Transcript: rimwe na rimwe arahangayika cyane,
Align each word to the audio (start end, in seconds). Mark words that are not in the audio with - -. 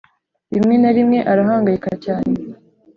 rimwe 0.53 0.75
na 0.81 0.91
rimwe 0.97 1.19
arahangayika 1.31 1.91
cyane, 2.05 2.33